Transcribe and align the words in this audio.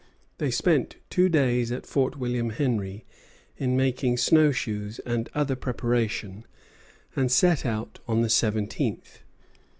They 0.39 0.49
spent 0.49 0.95
two 1.11 1.29
days 1.29 1.71
at 1.71 1.85
Fort 1.85 2.17
William 2.17 2.49
Henry 2.49 3.05
in 3.57 3.77
making 3.77 4.17
snow 4.17 4.51
shoes 4.51 4.97
and 5.05 5.29
other 5.35 5.55
preparation, 5.55 6.43
and 7.15 7.31
set 7.31 7.67
out 7.67 7.99
on 8.07 8.21
the 8.23 8.27
seventeenth. 8.29 9.19